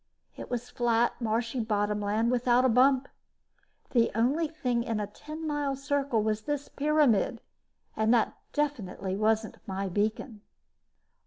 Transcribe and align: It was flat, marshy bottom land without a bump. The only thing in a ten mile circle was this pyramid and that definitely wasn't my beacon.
It 0.35 0.49
was 0.49 0.71
flat, 0.71 1.21
marshy 1.21 1.59
bottom 1.59 2.01
land 2.01 2.31
without 2.31 2.65
a 2.65 2.69
bump. 2.69 3.07
The 3.91 4.09
only 4.15 4.47
thing 4.47 4.81
in 4.81 4.99
a 4.99 5.05
ten 5.05 5.45
mile 5.45 5.75
circle 5.75 6.23
was 6.23 6.41
this 6.41 6.69
pyramid 6.69 7.39
and 7.95 8.11
that 8.11 8.35
definitely 8.51 9.15
wasn't 9.15 9.57
my 9.67 9.89
beacon. 9.89 10.41